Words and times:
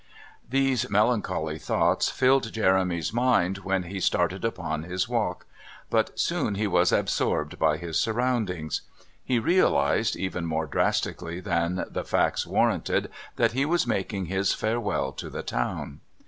These 0.49 0.89
melancholy 0.89 1.59
thoughts 1.59 2.09
filled 2.09 2.51
Jeremy's 2.51 3.13
mind 3.13 3.59
when 3.59 3.83
he 3.83 3.99
started 3.99 4.43
upon 4.43 4.81
his 4.81 5.07
walk, 5.07 5.45
but 5.91 6.19
soon 6.19 6.55
he 6.55 6.65
was 6.65 6.91
absorbed 6.91 7.59
by 7.59 7.77
his 7.77 7.99
surroundings. 7.99 8.81
He 9.23 9.37
realised 9.37 10.15
even 10.15 10.47
more 10.47 10.65
drastically 10.65 11.39
than 11.39 11.85
the 11.87 12.03
facts 12.03 12.47
warranted 12.47 13.11
that 13.35 13.51
he 13.51 13.63
was 13.63 13.85
making 13.85 14.25
his 14.25 14.53
farewell 14.55 15.11
to 15.11 15.29
the 15.29 15.43
town. 15.43 15.99